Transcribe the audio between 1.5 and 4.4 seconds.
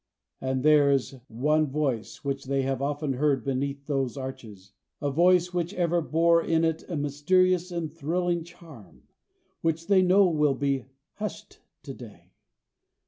voice which they have often heard beneath those